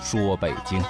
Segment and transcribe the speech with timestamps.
[0.00, 0.82] 说：“北京，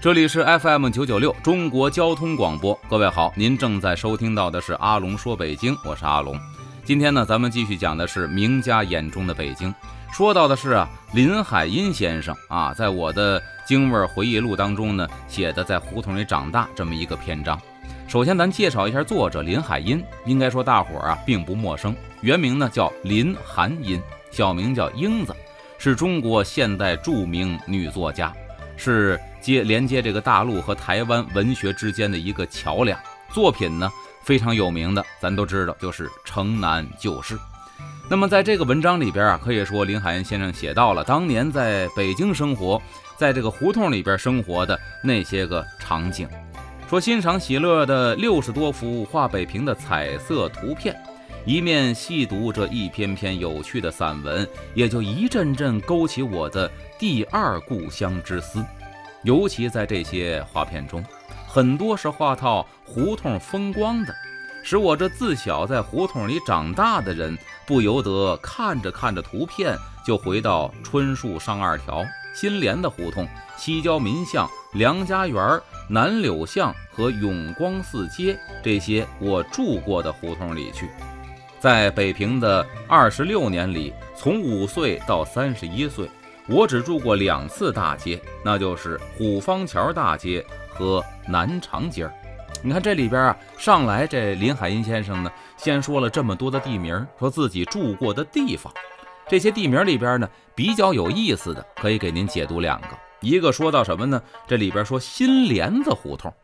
[0.00, 2.78] 这里是 FM 九九六中国交通广播。
[2.88, 6.38] 各位好，您正在收听到的是阿龙说北京，我是阿龙。
[6.84, 9.72] 今天呢，咱们继续讲的是名家眼中的北京。
[10.12, 17.58] 说到的是啊，林海音先生啊，在我的京味回忆录当中呢，写的在胡同里长大这么一个篇章。
[18.08, 24.00] 首先，咱介绍一下作者林海音，应该说大伙儿啊并不陌生，原名呢叫林寒音。
[24.32, 25.36] 小名叫英子，
[25.76, 28.32] 是中国现代著名女作家，
[28.78, 32.98] 是接连接这个大陆和台湾文学之间的一个桥梁。
[33.30, 33.90] 作品呢
[34.22, 37.34] 非常有名的，咱都知道，就是《城南旧事》。
[38.08, 42.80] 那么在这个文章里边啊，可以说林海音先生写到了当年在北京生活，
[43.18, 46.26] 在这个胡同里边生活的那些个场景，
[46.88, 50.98] 说欣赏喜乐的六十多幅画北平的彩色图片。
[51.44, 58.64] 一面细读这一篇篇有趣的散文，也就一阵阵勾起我的第二故乡之思。
[59.24, 61.04] 尤其在这些画片中，
[61.48, 64.14] 很多是画套胡同风光的，
[64.62, 69.76] 使我这自小在胡同里长大的人不由得看着看着图片，
[70.06, 73.26] 就回到春树上二条、新联的胡同、
[73.56, 80.88] 西郊民巷、梁家园、南柳巷和永光寺街这些我住过的胡同里去。
[81.62, 86.10] 在北平的二十六年里，从五岁到三十一岁，
[86.48, 92.12] 我只住过两次大街，那就是虎坊桥大街和南长街儿。
[92.64, 98.72] 你看这里边啊，上来这林海音先生呢，先说了这么多的地名，说自己住过的地方。
[99.28, 102.88] 这些地名里边呢，比较有意思的，可以给您解读两个。
[103.20, 104.20] 一个说到什么呢？
[104.48, 106.34] 这里边说新帘子胡同，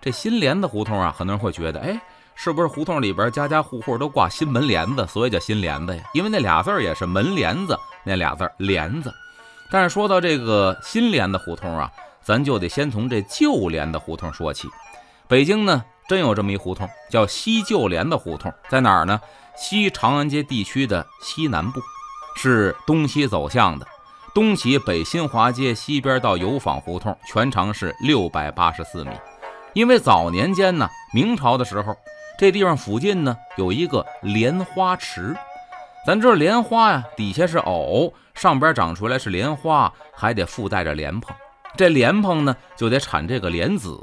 [0.00, 2.00] 这新帘子胡同啊，很多人会觉得，哎。
[2.40, 6.04] 是不是胡同里边家家户户都挂新门帘子，所以叫新帘子呀？
[6.14, 9.12] 因为那俩字儿也是门帘子那俩字儿帘子。
[9.72, 11.90] 但是说到这个新帘子胡同啊，
[12.22, 14.68] 咱就得先从这旧帘子胡同说起。
[15.26, 19.20] 北京呢，真有这么一胡同，叫西旧帘子胡同，在哪儿呢？
[19.56, 21.80] 西长安街地区的西南部，
[22.36, 23.86] 是东西走向的。
[24.32, 29.10] 东起北新华街西边到油坊胡同，全长是六百八十四米。
[29.74, 31.96] 因为早年间呢，明朝的时候。
[32.38, 35.36] 这地方附近呢有一个莲花池，
[36.06, 41.34] 咱知道莲花呀，底下是藕，上边长出来是莲花，还得附带着莲蓬。
[41.76, 43.98] 这莲蓬呢就得产这个莲子，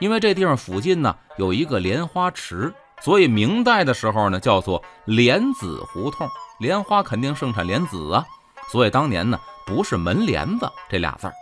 [0.00, 6.28] 因为这地方附近呢有一个莲花池，所以明代的时候呢叫做莲子胡同。
[6.58, 8.26] 莲花肯定盛产莲子啊，
[8.72, 11.34] 所以当年呢不是门帘子这俩字儿，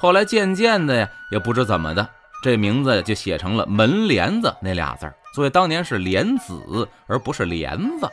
[0.00, 2.08] 后来渐渐的呀也不知怎么的，
[2.42, 5.14] 这名字就写成了门帘子那俩字儿。
[5.34, 8.08] 所以当年是莲子，而不是帘子。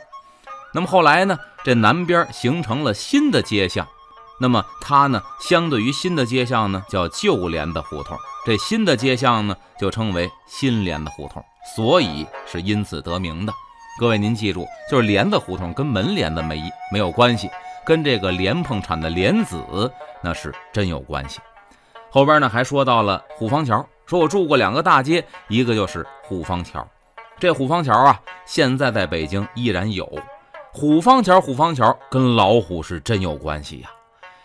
[0.74, 1.38] 那么后来呢？
[1.62, 3.86] 这南边形成了新的街巷，
[4.40, 8.18] 那么它呢，相对于新的街巷呢，叫旧帘子胡同。
[8.44, 11.44] 这新的街巷呢，就称为新帘子胡同，
[11.76, 13.52] 所以是因此得名的。
[14.00, 17.48] 各位您记住，就是帘子胡同跟门帘子没没有关系，
[17.84, 19.62] 跟这个莲蓬产的莲子
[20.20, 21.38] 那是真有关系。
[22.10, 26.84] 后边呢还说到了虎坊桥，说我住过两个大街，一个就是虎坊桥。
[27.42, 30.08] 这虎坊桥啊，现在在北京依然有。
[30.70, 33.90] 虎坊桥，虎坊桥跟老虎是真有关系呀。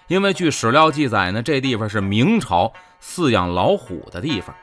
[0.08, 4.56] 因为据史料记载呢，这地方是明朝饲养老虎的地方。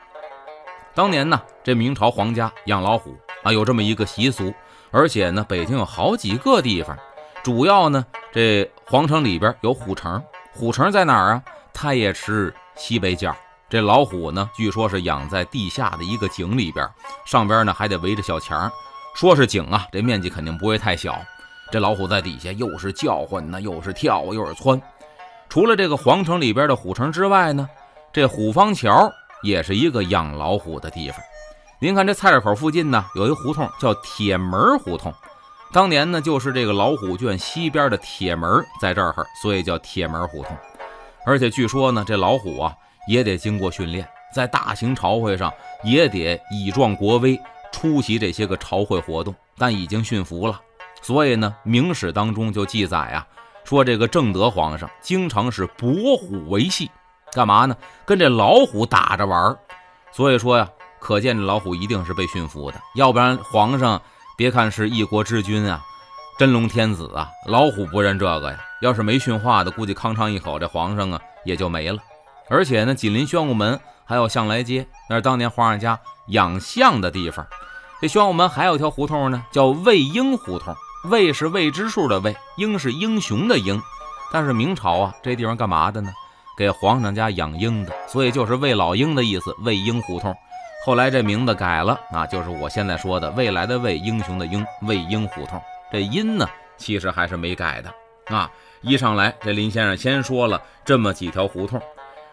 [0.93, 4.53] 当年呢，这明朝皇家养老虎啊，有这么一个习俗。
[4.91, 6.97] 而且呢，北京有好几个地方，
[7.41, 10.21] 主要呢，这皇城里边有虎城。
[10.51, 11.43] 虎城在哪儿啊？
[11.71, 13.33] 太液池西北角。
[13.67, 16.87] 这老虎呢，据说是养在地下的一个井里边，
[17.25, 18.71] 上边呢还得围着小墙。
[19.15, 21.19] 说是井啊，这面积肯定不会太小。
[21.71, 24.79] 这老虎在底下又是叫唤呢，又是跳，又是窜。
[25.49, 27.67] 除了这个皇城里边的虎城之外呢，
[28.13, 31.19] 这虎坊桥也是一个养老虎的地方。
[31.79, 35.11] 您看这菜市口附近呢，有一胡同叫铁门胡同，
[35.73, 40.55] 当年呢就是这个老虎圈西边的铁门在这儿，所以叫铁门胡同。
[41.25, 42.71] 而且据说呢，这老虎啊。
[43.07, 45.53] 也得经过训练，在大型朝会上
[45.83, 47.39] 也得以壮国威，
[47.71, 50.59] 出席这些个朝会活动，但已经驯服了。
[51.01, 53.27] 所以呢，明史当中就记载啊，
[53.63, 56.89] 说这个正德皇上经常是搏虎为戏，
[57.31, 57.77] 干嘛呢？
[58.05, 59.57] 跟这老虎打着玩儿。
[60.11, 60.67] 所以说呀，
[60.99, 64.01] 可见这老虎一定是被驯服的，要不然皇上
[64.35, 65.83] 别看是一国之君啊，
[66.39, 68.59] 真龙天子啊，老虎不认这个呀。
[68.81, 71.99] 要是没驯化的，估计吭哧一口，这皇上啊也就没了。
[72.49, 77.45] 而且呢，紧邻宣武门还有相来街，那是当年皇上家养象的地方。
[78.01, 80.75] 这宣武门还有一条胡同呢，叫魏婴胡同。
[81.09, 83.81] 魏是未知数的魏，婴是英雄的英。
[84.31, 86.11] 但是明朝啊，这地方干嘛的呢？
[86.57, 90.35] 给皇上家养鹰的，所以就是魏老鹰的意思，魏婴胡同。
[90.85, 95.61] 后来这名字改了啊，就是我现在说的未来的魏，英雄的英，魏婴胡同。
[95.91, 96.47] 这音呢，
[96.77, 97.93] 其实还是没改的
[98.35, 98.49] 啊。
[98.81, 101.81] 一上来，这林先生先说了这么几条胡同，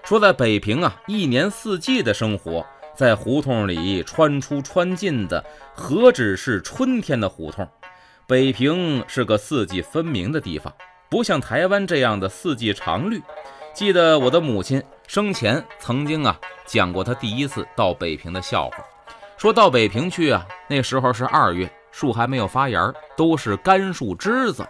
[0.05, 5.43] 说在北平啊，一年四季的生活在胡同里穿出穿进的，
[5.75, 7.67] 何止是春天的胡同？
[8.27, 10.73] 北平是个四季分明的地方，
[11.09, 13.23] 不像台湾这样的四季常绿。
[13.75, 18.77] 记得我的母亲生前曾经啊讲过她第一次到北平的笑话，
[19.37, 24.67] 说到北平去啊，那时候是二月，树还没有发芽，都是干树枝子。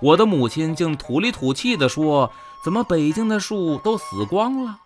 [0.00, 4.76] 我的母亲竟土里土气地说：“怎么北京的树都死光了？”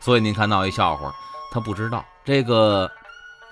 [0.00, 1.14] 所以您看闹一笑话，
[1.50, 2.90] 他不知道这个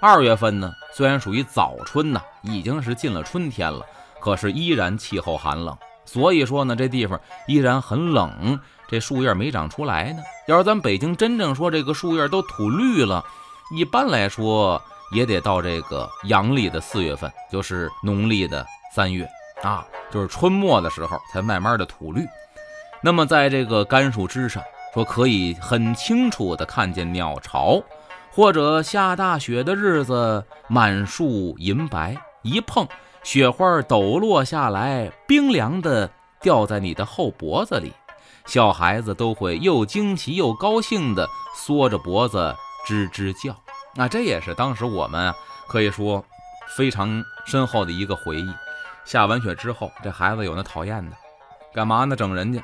[0.01, 3.85] 二月份呢，虽然属于早春呢，已经是进了春天了。
[4.21, 8.57] 可是依然气候寒冷，所以说呢，这地方依然很冷，
[8.87, 10.23] 这树叶没长出来呢。
[10.47, 13.25] 要是咱北京真正说这个树叶都吐绿了，
[13.75, 14.81] 一般来说
[15.13, 18.65] 也得到这个阳历的四月份，就是农历的
[18.95, 19.29] 三月
[19.61, 22.25] 啊，就是春末的时候才慢慢的吐绿。
[23.05, 24.63] 那么在这个干树枝上，
[24.95, 27.83] 说可以很清楚地看见鸟巢，
[28.31, 32.87] 或者下大雪的日子，满树银白，一碰。
[33.25, 36.11] 雪花抖落下来，冰凉的
[36.41, 37.93] 掉在你的后脖子里，
[38.47, 43.57] 小孩子都会又惊奇又高兴地缩着脖子吱吱叫。
[43.95, 45.33] 那这也是当时我们
[45.69, 46.25] 可以说
[46.77, 48.53] 非常深厚的一个回忆。
[49.05, 51.17] 下完雪之后，这孩子有那讨厌的，
[51.73, 52.17] 干嘛呢？
[52.17, 52.61] 整人家，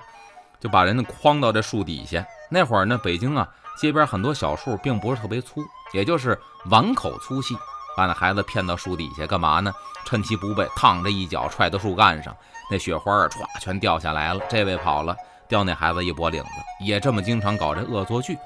[0.61, 2.25] 就把人家框到这树底下。
[2.51, 3.49] 那会儿呢，北京啊，
[3.81, 5.63] 街边很多小树并不是特别粗，
[5.93, 6.39] 也就是
[6.71, 7.57] 碗口粗细。
[7.97, 9.73] 把那孩子骗到树底下干嘛呢？
[10.07, 12.35] 趁其不备，趟着一脚踹到树干上，
[12.71, 14.41] 那雪花啊歘全掉下来了。
[14.49, 15.17] 这位跑了，
[15.49, 16.49] 掉那孩子一脖领子。
[16.85, 18.39] 也这么经常搞这恶作剧。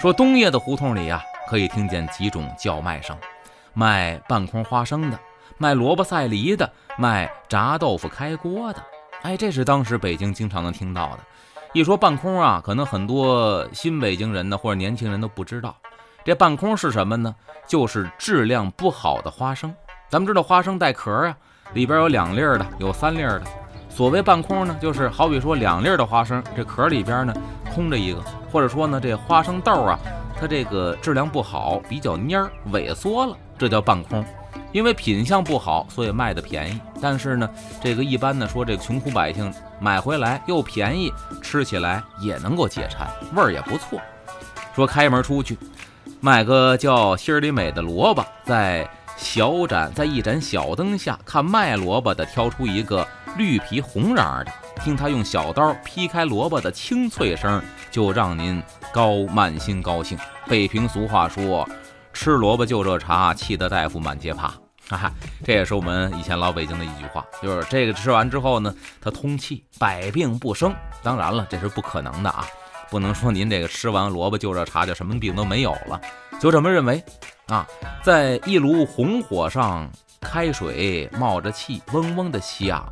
[0.00, 3.14] 说冬夜的胡同里啊，可以听见几种叫卖声：
[3.74, 5.18] 卖半空花生的，
[5.58, 8.82] 卖萝卜赛梨的，卖炸豆腐开锅的。
[9.24, 11.20] 哎，这是当时北京经常能听到的。
[11.72, 15.74] 一说半空啊，可能很多新北京人呢，或者年轻人都不知道。
[16.22, 17.34] 这半空是什么呢？
[17.66, 19.74] 就是质量不好的花生。
[20.10, 21.34] 咱们知道花生带壳啊，
[21.72, 23.42] 里边有两粒的，有三粒的。
[23.88, 27.34] 所谓半空呢，就是好比说两粒的花生，这壳里边呢
[27.74, 28.22] 空着一个，
[28.52, 29.98] 或者说呢这花生豆啊，
[30.38, 34.22] 它这个质量不好，比较蔫儿萎缩了，这叫半空。
[34.74, 36.80] 因为品相不好，所以卖的便宜。
[37.00, 37.48] 但是呢，
[37.80, 39.50] 这个一般的说，这个穷苦百姓
[39.80, 44.00] 买回来又便宜，吃起来也能够解馋，味儿也不错。
[44.74, 45.56] 说开门出去。
[46.20, 53.06] 买个叫心里美的萝卜，在小盏，在一盏小灯下看卖萝卜的挑出一个
[53.36, 57.62] 绿皮红瓤的，听他用小刀劈开萝卜的清脆声，
[57.92, 58.60] 就让您
[58.92, 60.18] 高满心高兴。
[60.48, 61.68] 北平俗话说
[62.12, 64.52] ：“吃萝卜就这茬，气得大夫满街爬。”
[64.88, 65.12] 哈哈，
[65.44, 70.74] 这也是我们以前老北京的一句话，就是这个吃完之后呢，它通气，百病不生。
[71.02, 72.46] 当然了，这是不可能的啊。
[72.90, 76.00] 不能说您这个吃完萝卜就这茶就什么病都没有了，
[76.38, 77.02] 就这么认为
[77.46, 77.66] 啊。
[78.04, 82.86] 在一炉红火上，开水冒着气，嗡嗡的响，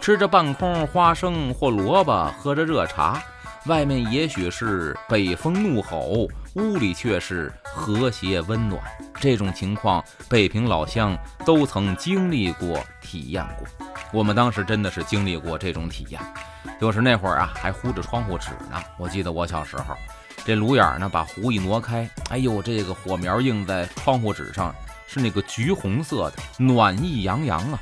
[0.00, 3.20] 吃着半空花生或萝卜，喝着热茶，
[3.64, 8.82] 外面也许是北风怒吼，屋里却是和谐温暖。
[9.20, 13.86] 这种情况，北平老乡都曾经历过、体验过。
[14.10, 16.20] 我们当时真的是经历过这种体验。
[16.80, 18.82] 就是那会儿啊，还糊着窗户纸呢。
[18.98, 19.94] 我记得我小时候，
[20.44, 24.74] 这炉眼呢，把壶一挪开，哎呦，这个火苗映在窗户纸上，
[25.06, 27.78] 是那个橘红色的，暖意洋洋啊。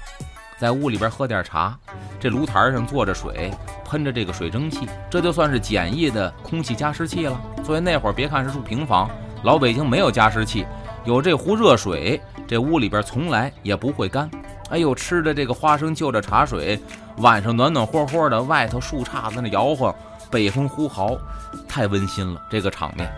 [0.58, 1.76] 在屋里边喝点茶，
[2.18, 3.50] 这炉台上坐着水，
[3.84, 7.40] 喷着这个水蒸气，这就算是简易的空气加湿器了。
[7.64, 9.10] 所以那会儿别看是住平房，
[9.42, 10.66] 老北京没有加湿器，
[11.04, 14.30] 有这壶热水，这屋里边从来也不会干。
[14.70, 16.80] 哎呦，吃的这个花生就着茶水。
[17.18, 19.94] 晚上暖暖和和的，外头树杈子那摇晃，
[20.30, 21.16] 北风呼号，
[21.68, 22.40] 太温馨了。
[22.50, 23.08] 这个场面。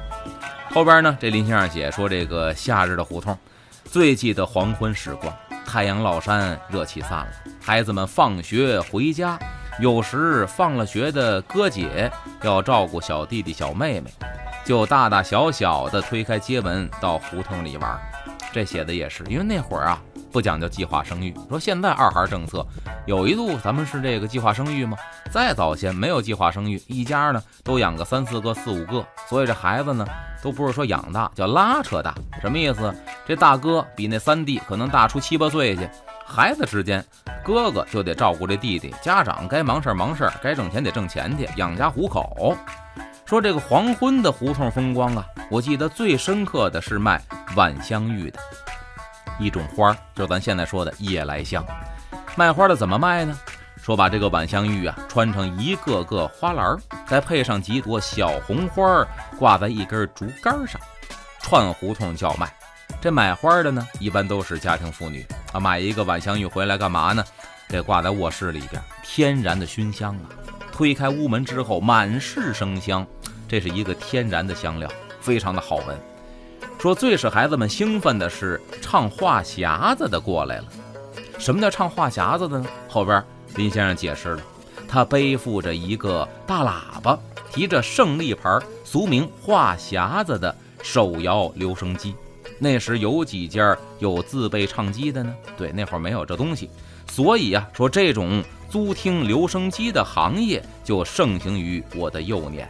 [0.70, 3.38] 后边呢，这林先生写说，这个夏日的胡同，
[3.84, 5.32] 最记得黄昏时光，
[5.76, 7.28] 太阳落山，热气散了，
[7.60, 9.38] 孩子们放学回家，
[9.78, 14.10] 有时放了学的哥姐要照顾小弟弟小妹妹，
[14.64, 18.00] 就大大小小的推开街门到胡同里玩。
[18.50, 21.34] 这写的也是，因为那会儿啊不讲究计划生育。
[21.48, 22.66] 说现在二孩政策
[23.06, 24.96] 有一度咱们是这个计划生育吗？
[25.30, 30.06] 再早先没有计划生育，一家呢都养个三四个、四五个，所以这孩子呢
[30.42, 32.14] 都不是说养大，叫拉扯大。
[32.40, 32.94] 什么意思？
[33.26, 35.88] 这大哥比那三弟可能大出七八岁去。
[36.28, 37.04] 孩子之间，
[37.44, 42.56] 哥哥就得照顾这弟弟，家长该忙事儿忙事儿，该挣钱得挣钱去养家糊口。
[43.24, 47.20] 说这个黄昏的胡同风光啊，我记得最深刻的是卖
[47.56, 48.38] 晚香玉的
[49.38, 51.64] 一种花，就咱现在说的夜来香。
[52.36, 53.38] 卖花的怎么卖呢？
[53.82, 56.76] 说把这个晚香玉啊穿成一个个花篮，
[57.06, 59.06] 再配上几朵小红花
[59.38, 60.80] 挂在一根竹竿上，
[61.40, 62.52] 串胡同叫卖。
[63.00, 67.24] 这买花的呢，一般都是家庭妇女啊，买一个晚香玉回来干嘛呢？
[67.68, 70.30] 给挂在卧室里边，天然的熏香啊。
[70.72, 73.06] 推开屋门之后，满是生香，
[73.46, 74.90] 这是一个天然的香料，
[75.20, 76.00] 非常的好闻。
[76.86, 80.66] 说最使孩子们兴奋的是唱话匣子的过来了。
[81.36, 82.66] 什么叫唱话匣子的呢？
[82.88, 83.20] 后边
[83.56, 84.42] 林先生解释了，
[84.86, 87.18] 他背负着一个大喇叭，
[87.52, 92.14] 提着胜利牌，俗名话匣子的手摇留声机。
[92.60, 95.34] 那时有几家有自备唱机的呢？
[95.56, 96.70] 对，那会儿没有这东西，
[97.08, 102.68] 所以啊，说这种租听留声机的行业就盛行于我的幼年。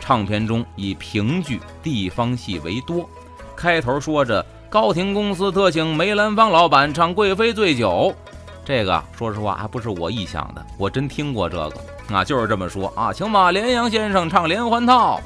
[0.00, 3.08] 唱片中以评剧、地方戏为多，
[3.56, 8.14] 开头说着高亭公司特请梅兰芳老板唱《贵妃醉酒》，
[8.64, 11.72] 这个说实话还不是我臆想的，我真听过这个
[12.14, 15.20] 啊，就是这么说啊，请马连阳先生唱连环套，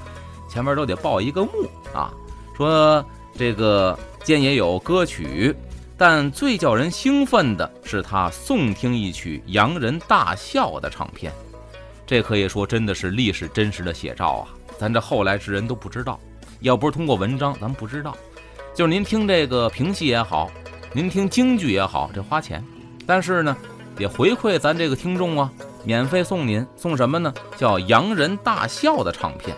[0.49, 1.51] 前面都得报一个幕
[1.95, 2.11] 啊，
[2.57, 3.05] 说。
[3.39, 5.55] 这个间也有歌曲，
[5.95, 11.31] 但最叫人兴奋的是他诵听一曲洋人大笑的唱片，
[12.07, 14.49] 这可以说真的是历史真实的写照啊！
[14.79, 16.19] 咱这后来之人都不知道，
[16.61, 18.17] 要不是通过文章，咱们不知道。
[18.75, 20.51] 就是您听这个评戏也好，
[20.93, 22.63] 您听京剧也好，这花钱，
[23.07, 23.57] 但是呢，
[23.97, 25.51] 得回馈咱这个听众啊，
[25.85, 27.33] 免费送您送什么呢？
[27.57, 29.57] 叫洋人大笑的唱片。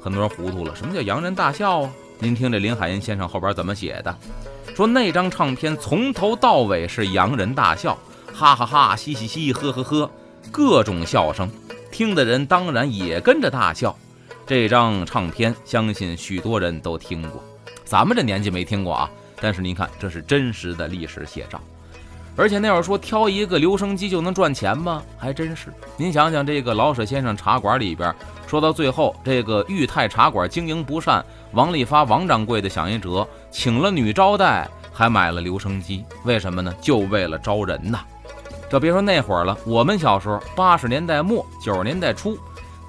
[0.00, 1.90] 很多人糊涂了，什么叫洋人大笑啊？
[2.18, 4.14] 您听这林海音先生后边怎么写的？
[4.74, 7.98] 说那张唱片从头到尾是洋人大笑，
[8.32, 10.10] 哈哈哈，嘻嘻嘻，呵呵呵，
[10.50, 11.50] 各种笑声，
[11.90, 13.96] 听的人当然也跟着大笑。
[14.50, 17.40] 这张唱片相信许多人都听过，
[17.84, 19.08] 咱们这年纪没听过啊。
[19.40, 21.60] 但是您看，这是真实的历史写照。
[22.34, 25.04] 而且那会儿说挑一个留声机就能赚钱吗？
[25.16, 25.72] 还真是。
[25.96, 28.12] 您想想这个老舍先生茶馆里边，
[28.48, 36.74] 说到最后，这个裕泰茶馆经营不善，王利发王掌柜的想一辙，请了女招待，还买了留声机，为什么呢？
[36.80, 38.00] 就为了招人呐。
[38.68, 42.36] 这别说那会儿了，我们小时候八十年代末九十年代初，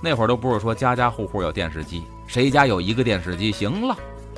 [0.01, 3.95] 那会儿都不是说家家户户有电视机，谁家有一个电视机，行了，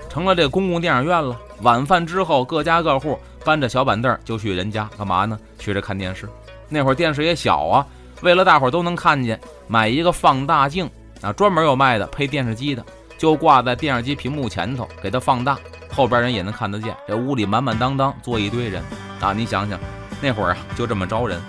[0.10, 1.40] 成了这公共电影院了。
[1.62, 3.18] 晚饭之后，各家各户。
[3.46, 5.38] 搬着小板凳就去人家干嘛呢？
[5.60, 6.30] 去这看电视。
[6.70, 7.86] 那会儿电视也小啊，
[8.22, 10.90] 为了大伙儿都能看见，买一个放大镜
[11.22, 12.82] 啊，专门有卖的配电视机的，
[13.18, 15.60] 就挂在电视机屏幕前头，给它放大，
[15.92, 16.96] 后边人也能看得见。
[17.06, 18.82] 这屋里满满当当坐一堆人
[19.20, 19.78] 啊，你想想，
[20.22, 21.42] 那会儿啊就这么招人。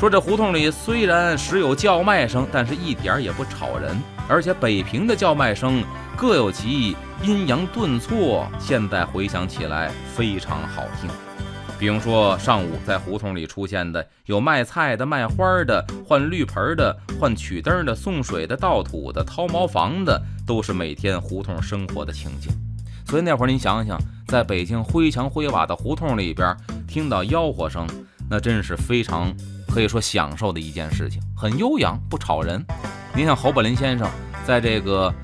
[0.00, 5.84] 说这胡同里虽然时有叫卖声，但是一点也不吵人，而且北平的叫卖声
[6.16, 6.96] 各有其。
[7.22, 11.10] 阴阳顿挫，现在回想起来非常好听。
[11.78, 22.50] 比如说上午在胡同里出现的，有卖菜的、卖花的、换绿盆的、换曲灯的、送水的、倒土的、掏茅房的，都是每天胡同生活的情景。
[23.06, 26.56] 所以那会儿您想想，在北京灰墙灰瓦的胡同里边
[26.88, 27.86] 听到吆喝声，
[28.30, 29.30] 那真是非常
[29.70, 32.62] 可以说享受的一件事情，很悠扬，不吵人。
[33.14, 34.06] 您像侯宝林先生
[34.44, 35.14] 在这个。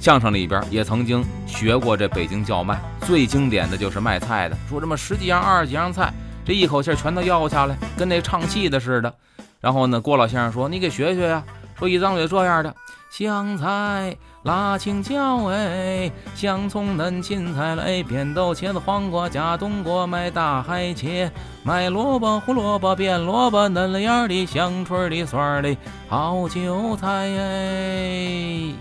[0.00, 6.14] 相声里边也曾经学过这北京叫卖，最经典的就是卖菜的，说这么十几样、二十几样菜，
[6.44, 9.12] 这一口气全都要下来，跟那唱戏的似的。
[9.60, 11.42] 然后呢，郭老先生说：“你给学学呀。”
[11.76, 12.72] 说一张嘴这样的：
[13.10, 21.28] 香菜、辣青椒哎，香葱嫩芹菜嘞，扁豆、茄子、黄瓜加冬瓜，卖大海茄，
[21.64, 25.76] 卖萝卜、胡萝卜、扁萝卜，嫩了芽的、香椿的、蒜的，
[26.08, 28.72] 好韭菜哎。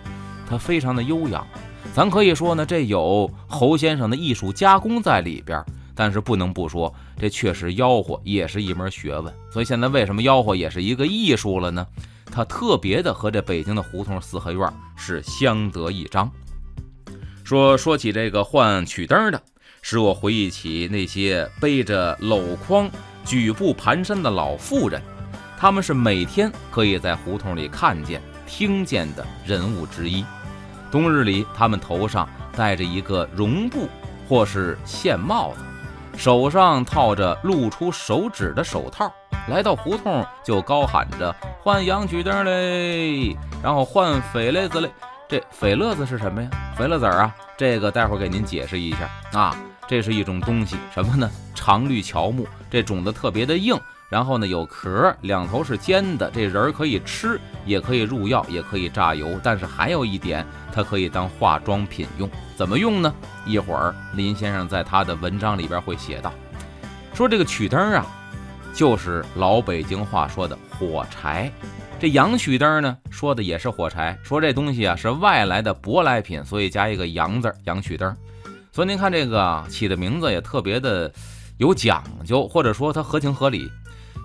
[0.47, 1.43] 它非常的优雅，
[1.91, 5.61] 咱可以说呢，这有侯先生的艺术加工在里边，
[5.95, 9.33] 但是不能不说，这确实吆喝也是一门学问。
[9.51, 11.85] 所以现在为什么吆喝也是一个艺术了呢？
[12.37, 16.29] 它特别的和这北京的胡同四合院是相得益彰。
[17.43, 19.41] 说说起这个换曲灯的，
[19.81, 22.87] 使我回忆起那些背着篓筐
[23.25, 25.01] 举步蹒跚的老妇人。
[25.57, 30.23] 他们是每天可以在胡同里看见、听见的人物之一。
[30.91, 33.89] 冬日里，他们头上戴着一个绒布
[34.29, 35.63] 或是线帽子，
[36.17, 39.09] 手上套着露出手指的手套，
[39.49, 44.89] 来到胡同就高喊着“换羊曲灯嘞”，然后换肥乐子嘞。
[45.29, 46.49] 这肥乐子是什么呀？
[46.75, 49.07] 肥乐子儿啊，这个待会儿给您解释一下
[49.39, 49.55] 啊。
[49.87, 51.29] 这是一种东西，什么呢？
[51.53, 53.79] 常绿乔木，这种子特别的硬。
[54.09, 56.31] 然后呢，有壳，两头是尖的。
[56.31, 59.37] 这人儿可以吃，也可以入药，也可以榨油。
[59.43, 62.29] 但是还有一点，它可以当化妆品用。
[62.55, 63.13] 怎么用呢？
[63.45, 66.31] 一会儿林先生在他的文章里边会写到，
[67.13, 68.05] 说这个曲灯啊，
[68.73, 71.51] 就是老北京话说的火柴。
[71.99, 74.17] 这洋曲灯呢，说的也是火柴。
[74.23, 78.15] 说这东西啊是外来的舶来品，所以加一个洋字，洋曲灯。
[78.71, 81.11] 所以您看这个起的名字也特别的
[81.57, 83.69] 有讲究，或者说它合情合理。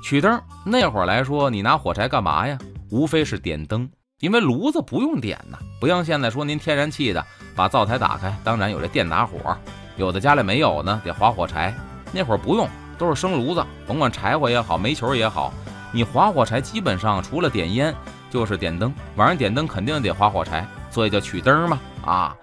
[0.02, 2.58] 取灯那会儿来说，你拿火柴干嘛呀？
[2.90, 9.56] 无非是点灯，因为炉子不用点呐，不像现在说您天然气的，把灶台打开，当然有这电打火，
[9.96, 11.72] 有的家里没有呢，得划火柴。
[12.10, 12.68] 那会儿不用，
[12.98, 15.54] 都是生炉子，甭管柴火也好，煤球也好，
[15.92, 17.94] 你划火柴基本上除了点烟
[18.28, 22.36] 就是点灯，晚上点灯肯定得划火柴，所以叫取灯嘛啊。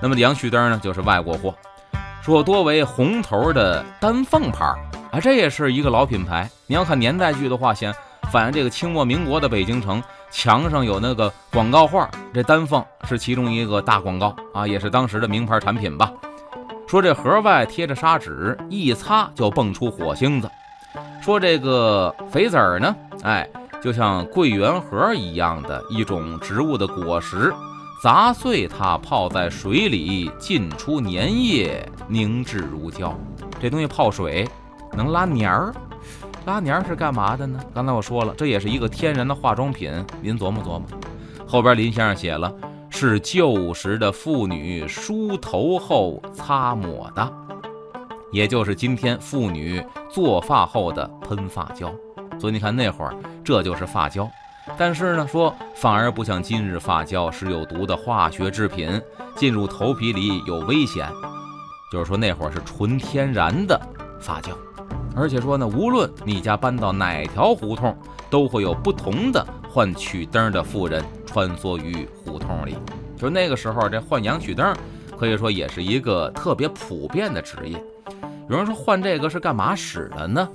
[0.00, 1.54] 那么洋曲灯呢，就是外国货，
[2.22, 4.64] 说多为红头的丹凤牌。
[5.10, 6.48] 啊，这也是一个老品牌。
[6.66, 7.92] 你要看年代剧的话，先
[8.30, 10.00] 反映这个清末民国的北京城，
[10.30, 16.12] 墙上有那个广告画，这丹凤是其中一个大广告啊，也是当时的名牌产品吧。
[16.86, 20.48] 说这盒外贴着砂纸，一擦就蹦出火星子。
[21.20, 23.48] 说这个肥籽儿呢，哎，
[23.82, 27.52] 就像桂圆核一样的一种植物的果实，
[28.02, 33.14] 砸碎它，泡在水里，浸出粘液，凝滞如胶。
[33.60, 34.48] 这东西泡水。
[34.96, 35.72] 能拉黏儿，
[36.46, 37.60] 拉黏儿是干嘛的呢？
[37.72, 39.92] 刚才我说了，这也是一个天然的化妆品。
[40.20, 40.84] 您琢磨琢磨，
[41.46, 42.52] 后边林先生写了，
[42.88, 47.32] 是旧时的妇女梳头后擦抹的，
[48.32, 51.94] 也就是今天妇女做发后的喷发胶。
[52.40, 54.28] 所以你看那会儿，这就是发胶。
[54.78, 59.00] 但是呢，说反而不像今日发胶是有毒的化学制品，
[59.36, 61.06] 进入头皮里有危险。
[61.92, 63.78] 就是说那会儿是纯天然的
[64.20, 64.52] 发胶。
[65.14, 67.96] 而且说呢，无论你家搬到哪条胡同，
[68.30, 72.76] 都会有不同的换曲灯的妇人穿梭于胡同里。
[73.18, 74.74] 就那个时候，这换洋曲灯
[75.18, 77.82] 可以说也是一个特别普遍的职业。
[78.48, 80.48] 有人说换这个是干嘛使的呢？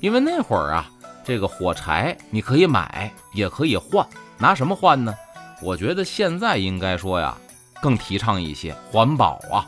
[0.00, 0.90] 因为那会儿啊，
[1.24, 4.06] 这个火柴你可以买，也可以换，
[4.38, 5.14] 拿什么换呢？
[5.62, 7.36] 我觉得现在应该说呀，
[7.82, 9.66] 更提倡一些环保啊。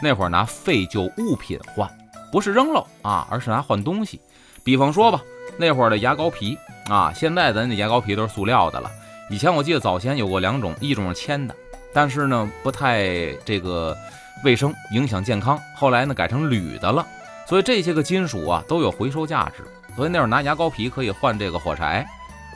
[0.00, 1.88] 那会儿拿废旧物品换。
[2.32, 4.20] 不是扔了啊，而是拿换东西。
[4.64, 5.22] 比方说吧，
[5.56, 8.90] 那会儿的牙膏皮啊，现在咱的牙膏皮都是塑料的了。
[9.30, 11.54] 以前我记得早先有过两种，一种是铅的，
[11.92, 13.96] 但是呢不太这个
[14.44, 15.56] 卫生，影响健康。
[15.76, 17.06] 后来呢改成铝的了。
[17.46, 19.62] 所以这些个金属啊都有回收价值。
[19.96, 22.06] 所以那会儿拿牙膏皮可以换这个火柴。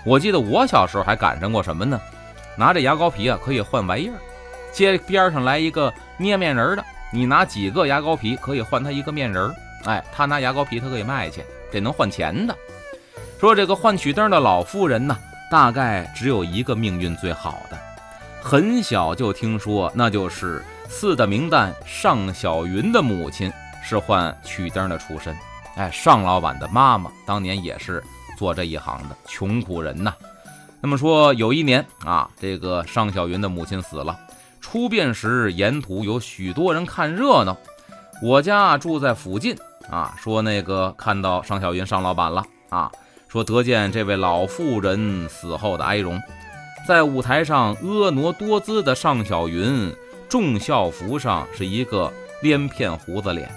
[0.04, 2.00] 我记得我小时候还赶上过什么呢？
[2.56, 4.14] 拿着牙膏皮啊可以换玩意儿。
[4.72, 9.54] 街边上来一个捏面人的，你拿几个牙膏皮可以换他一个面人儿。
[9.84, 12.54] 哎，他拿牙膏皮，他可以卖去，这能换钱的。
[13.40, 15.16] 说这个换曲灯的老妇人呢，
[15.50, 17.78] 大概只有一个命运最好的，
[18.42, 25.34] 很小就听说，那就是四大名旦尚小云的母亲是换曲灯的出身。
[25.78, 28.02] 哎，尚老板的妈妈当年也是
[28.36, 30.12] 做这一行的，穷苦人呐。
[30.80, 34.18] 那么说有一年啊，这个尚小云的母亲死了，
[34.60, 37.56] 出殡时沿途有许多人看热闹，
[38.20, 39.56] 我家住在附近。
[39.88, 42.90] 啊，说那个看到尚小云尚老板了啊，
[43.28, 46.20] 说得见这位老妇人死后的哀容，
[46.86, 49.94] 在舞台上婀娜多姿的尚小云，
[50.28, 52.12] 重校服上是一个
[52.42, 53.48] 连片胡子脸，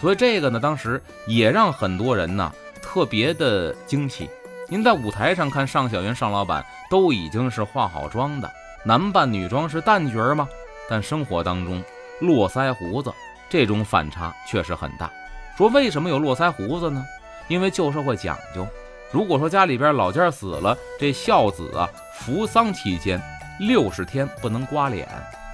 [0.00, 4.30] 所以这个呢，当时也让很多人呢特别的惊奇。
[4.68, 8.50] 您在舞台上看尚小云尚老板都已经是化好妆的，
[8.84, 10.48] 男扮女装是旦角吗？
[10.88, 11.82] 但生活当中
[12.20, 13.12] 络腮胡子
[13.48, 15.10] 这种反差确实很大。
[15.56, 17.04] 说为什么有络腮胡子呢？
[17.48, 18.66] 因为旧社会讲究，
[19.10, 23.20] 如果说家里边老家死了，这孝子啊服丧期间
[23.58, 25.06] 六十天不能刮脸，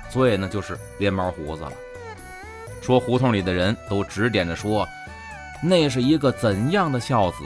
[0.09, 1.72] 所以呢就是连毛胡子了。
[2.81, 4.87] 说胡同里的人都指点着说，
[5.62, 7.39] 那是一个怎样的孝子，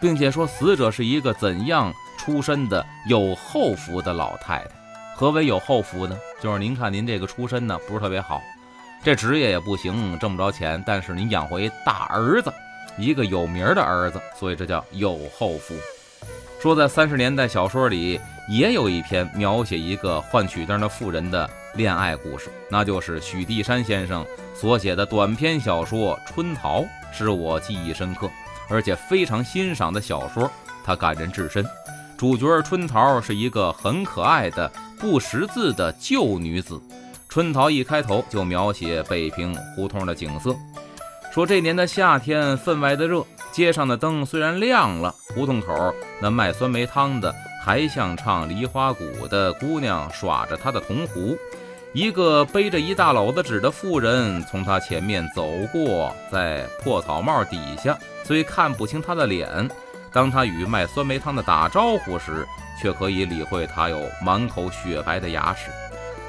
[0.00, 4.70] 并且说死者是一个怎样出身的有后福的老太太。
[5.16, 6.16] 何为有后福呢？
[6.40, 8.42] 就是您看您这个出身呢不是特别好。
[9.02, 12.52] 这职业也不行，挣不着钱，但是您养活一大儿子，
[12.96, 15.74] 一个有名的儿子，所以这叫有后福。
[16.60, 18.18] 说在三十年代小说里
[18.48, 26.82] 也有一篇描写一个换曲灯的妇人的恋爱故事，那就是许地山先生所写的短篇小说《春桃》，
[27.12, 28.30] 是我记忆深刻，
[28.68, 30.50] 而且非常欣赏的小说，
[30.84, 31.64] 它感人至深。
[32.16, 36.80] 主角春桃是一个很可爱的不识字的旧女子。
[37.28, 40.54] 春桃一开头就描写北平胡同的景色，
[41.32, 43.24] 说这年的夏天分外的热。
[43.50, 47.32] 街上的灯虽然亮了，胡同口那卖酸梅汤的
[47.64, 51.36] 还像唱梨花鼓的姑娘耍着她的铜壶。
[51.94, 59.70] 一个背着一大篓子纸的妇人从他前面走过，在破草帽底下，虽看不清他的脸，
[60.12, 62.44] 当他与卖酸梅汤的打招呼时，
[62.82, 65.70] 却可以理会他有满口雪白的牙齿。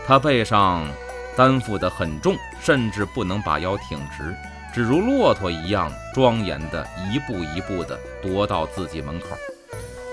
[0.06, 0.88] 他背上
[1.36, 4.36] 担负得很重，甚至不能把腰挺直。
[4.72, 9.30] 只如骆驼一样庄严地一步一步地踱到自己门口。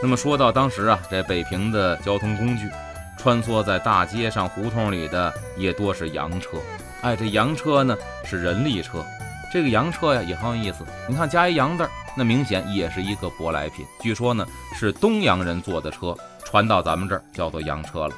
[0.01, 2.71] 那么说到当时啊，这北平的交通工具，
[3.17, 6.59] 穿梭在大街上胡同里的也多是洋车。
[7.03, 9.05] 哎，这洋车呢是人力车，
[9.53, 10.85] 这个洋车呀也很有意思。
[11.09, 13.85] 你看加一洋字，那明显也是一个舶来品。
[14.01, 18.15] 据说呢是东洋人坐的车，传到咱们这儿叫做洋车了。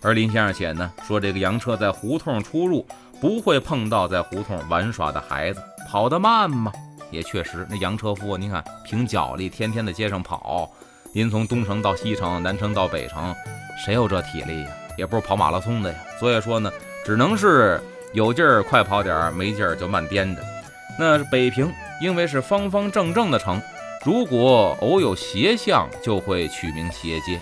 [0.00, 2.86] 而林先生写呢说，这个洋车在胡同出入，
[3.20, 5.62] 不会碰到在胡同玩耍的孩子。
[5.88, 6.72] 跑得慢吗？
[7.10, 10.68] 也确实，那洋车夫，你看凭脚力天天在街上跑，
[11.16, 13.32] 您从东城到西城，南城到北城，
[13.78, 14.70] 谁有这体力呀？
[14.98, 15.96] 也不是跑马拉松的呀。
[16.18, 16.68] 所以说呢，
[17.04, 17.80] 只能是
[18.12, 20.42] 有劲儿快跑点儿，没劲儿就慢颠着。
[20.98, 23.62] 那北平因为是方方正正的城，
[24.04, 27.40] 如果偶有斜巷，就会取名斜街，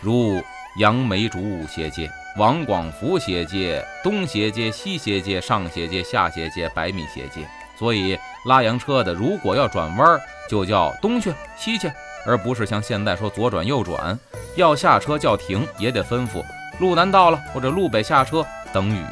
[0.00, 0.42] 如
[0.78, 7.46] 杨梅竹斜街、王广福斜街、东斜街、西斜街、上斜街、下斜街、百米斜街。
[7.78, 11.88] 所以拉洋车的，如果要转弯，就叫东去西去，
[12.26, 14.18] 而不是像现在说左转右转。
[14.56, 16.44] 要下车叫停，也得吩咐
[16.78, 19.04] 路南到了或者路北下车等雨。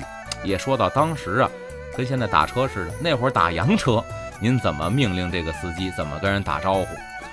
[0.44, 1.50] 也说到当时啊，
[1.96, 4.04] 跟现在打车似的，那会儿打洋车，
[4.40, 6.86] 您怎么命令这个司机，怎么跟人打招呼？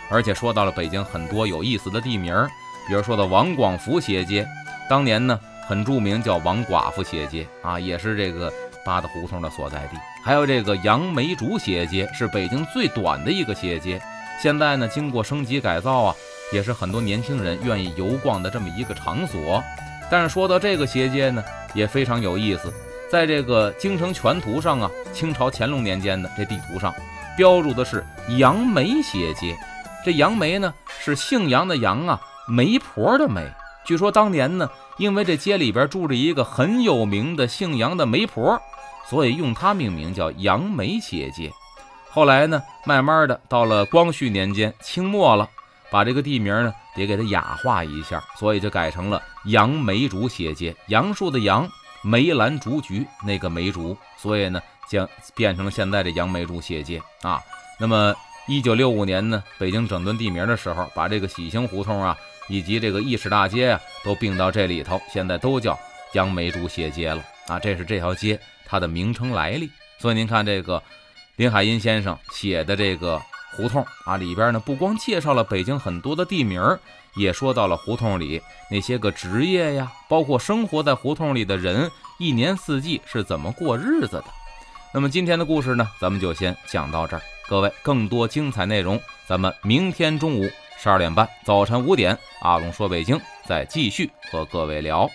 [0.10, 2.34] 而且说到了北京很多有意思的地名，
[2.88, 4.48] 比如说的王广福斜街，
[4.90, 8.52] 当年呢很著名，叫王寡妇斜街啊，也是这个。
[8.86, 14.02] 八大胡同的所在地，还有这个杨梅竹斜街，是北京最短的一个斜街。
[14.42, 16.16] 现在呢，经过升级改造啊，
[16.54, 19.64] 也是很多年轻人愿意游逛的这么一个场所。
[20.10, 22.74] 但是说到这个斜街呢，也非常有意思，
[23.12, 26.94] 在这个京城全图上啊，清朝乾隆年间的这地图上
[27.36, 28.06] 标注的是
[28.38, 29.58] 杨梅斜街。
[30.06, 33.42] 这杨梅呢，是姓杨的杨啊，媒婆的媒。
[33.86, 38.62] 据说当年呢，因为这街里边住着一个很有名的姓杨的媒婆。
[39.10, 41.50] 所以用它命名叫杨梅斜街。
[42.18, 45.48] 后来呢，慢慢的到了光绪年间，清末了，
[45.92, 50.76] 把这个地名呢得给它雅化一下，所以就改成了杨梅竹斜街。
[50.88, 51.70] 杨树的杨，
[52.02, 57.40] 梅兰竹菊那个梅竹，所以呢将变成了现在的杨梅竹斜街啊。
[57.80, 58.16] 那么
[58.48, 62.18] 一九六五年呢，北京整顿地名的时候，把这个喜庆胡同啊，
[62.50, 65.78] 以及这个义士大街啊，都并到这里头，现在都叫
[66.14, 67.60] 杨梅竹斜街了啊。
[67.60, 68.40] 这是这条街。
[68.66, 70.82] 它的名称来历，所以您看这个
[71.38, 73.22] 林海音先生写的这个
[73.56, 76.60] 胡同啊，里边呢不光介绍了北京很多的地名，
[77.16, 84.26] 也说到了胡同里那些个职业呀，包括生活在胡同里的人一年四季是怎么过日子的。
[84.92, 87.22] 那么今天的故事呢，咱们就先讲到这儿。
[87.48, 95.08] 各位，更多精彩内容，咱们明天中午十二点半，早晨五点，阿龙说北京再继续和各位聊。